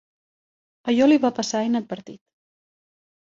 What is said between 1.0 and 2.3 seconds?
li va passar inadvertit.